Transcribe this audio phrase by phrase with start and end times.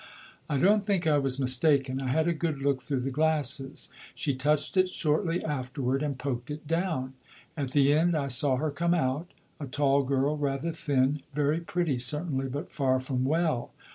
[0.49, 3.89] I don't think I was mistaken; I had a good look through the glasses.
[4.15, 7.13] She touched it shortly afterward and poked it down.
[7.55, 9.27] At the end I saw her come out.
[9.59, 13.73] A tall girl, rather thin; very pretty certainly, but far from well.